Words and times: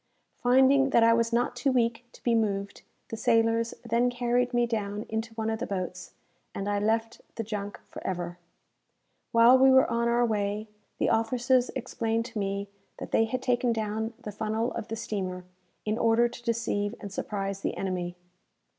Finding 0.37 0.89
that 0.89 1.03
I 1.03 1.13
was 1.13 1.31
not 1.31 1.55
too 1.55 1.71
weak 1.71 2.05
to 2.13 2.23
be 2.23 2.33
moved, 2.33 2.81
the 3.09 3.15
sailors 3.15 3.75
then 3.85 4.09
carried 4.09 4.51
me 4.51 4.65
down 4.65 5.05
into 5.09 5.35
one 5.35 5.51
of 5.51 5.59
the 5.59 5.67
boats, 5.67 6.13
and 6.55 6.67
I 6.67 6.79
left 6.79 7.21
the 7.35 7.43
junk 7.43 7.79
for 7.87 8.03
ever. 8.03 8.39
While 9.31 9.59
we 9.59 9.69
were 9.69 9.87
on 9.91 10.07
our 10.07 10.25
way, 10.25 10.67
the 10.97 11.09
officers 11.11 11.69
explained 11.75 12.25
to 12.25 12.39
me 12.39 12.67
that 12.97 13.11
they 13.11 13.25
had 13.25 13.43
taken 13.43 13.71
down 13.73 14.15
the 14.19 14.31
funnel 14.31 14.71
of 14.71 14.87
the 14.87 14.95
steamer, 14.95 15.45
in 15.85 15.99
order 15.99 16.27
to 16.27 16.43
deceive 16.43 16.95
and 16.99 17.13
surprise 17.13 17.61
the 17.61 17.77
enemy. 17.77 18.15